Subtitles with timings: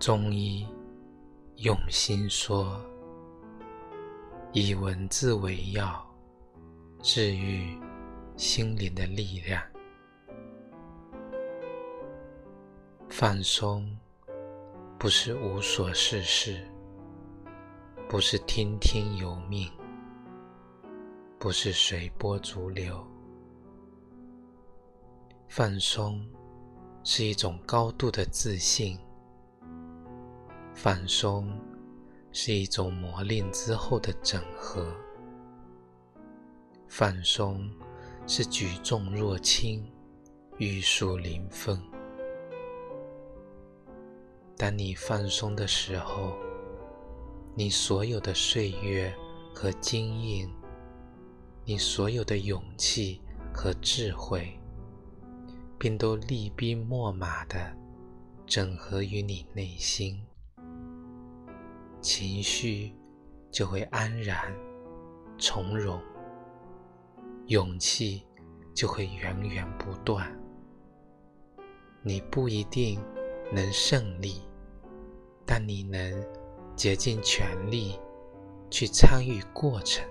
[0.00, 0.66] 中医
[1.56, 2.80] 用心说，
[4.50, 6.02] 以文字为药，
[7.02, 7.78] 治愈
[8.34, 9.62] 心灵的力量。
[13.10, 13.94] 放松
[14.98, 16.66] 不是无所事事，
[18.08, 19.70] 不是听天由命，
[21.38, 23.06] 不是随波逐流。
[25.46, 26.26] 放松
[27.04, 28.98] 是一种高度的自信。
[30.82, 31.46] 放松
[32.32, 34.90] 是一种磨练之后的整合，
[36.88, 37.70] 放松
[38.26, 39.86] 是举重若轻、
[40.56, 41.78] 玉树临风。
[44.56, 46.34] 当你放松的时候，
[47.54, 49.14] 你所有的岁月
[49.54, 50.50] 和经验，
[51.66, 53.20] 你所有的勇气
[53.52, 54.58] 和智慧，
[55.78, 57.70] 便都厉兵秣马的
[58.46, 60.18] 整合于你内心。
[62.00, 62.94] 情绪
[63.50, 64.54] 就会安然
[65.38, 66.00] 从容，
[67.46, 68.26] 勇气
[68.74, 70.26] 就会源源不断。
[72.02, 72.98] 你不一定
[73.52, 74.40] 能胜利，
[75.44, 76.24] 但你能
[76.74, 77.98] 竭尽全力
[78.70, 80.02] 去参与过程。